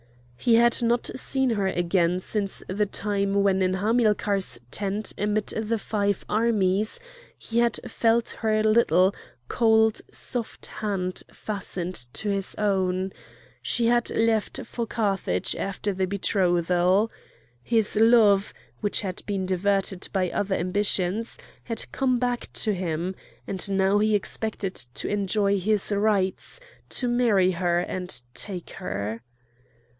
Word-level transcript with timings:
He 0.35 0.55
had 0.55 0.81
not 0.81 1.11
seen 1.15 1.51
her 1.51 1.67
again 1.67 2.19
since 2.19 2.63
the 2.67 2.87
time 2.87 3.43
when 3.43 3.61
in 3.61 3.75
Hamilcar's 3.75 4.57
tent 4.71 5.13
amid 5.15 5.45
the 5.49 5.77
five 5.77 6.25
armies 6.27 6.99
he 7.37 7.59
had 7.59 7.79
felt 7.87 8.29
her 8.39 8.63
little, 8.63 9.13
cold, 9.47 10.01
soft 10.11 10.65
hand 10.65 11.21
fastened 11.31 11.93
to 12.13 12.29
his 12.31 12.55
own; 12.57 13.13
she 13.61 13.85
had 13.85 14.09
left 14.09 14.65
for 14.65 14.87
Carthage 14.87 15.55
after 15.55 15.93
the 15.93 16.07
betrothal. 16.07 17.11
His 17.61 17.95
love, 17.95 18.51
which 18.79 19.01
had 19.01 19.21
been 19.27 19.45
diverted 19.45 20.09
by 20.11 20.31
other 20.31 20.55
ambitions, 20.55 21.37
had 21.65 21.85
come 21.91 22.17
back 22.17 22.51
to 22.53 22.73
him; 22.73 23.13
and 23.45 23.69
now 23.69 23.99
he 23.99 24.15
expected 24.15 24.73
to 24.73 25.07
enjoy 25.07 25.59
his 25.59 25.91
rights, 25.91 26.59
to 26.89 27.07
marry 27.07 27.51
her, 27.51 27.77
and 27.81 28.19
take 28.33 28.71
her. 28.71 29.21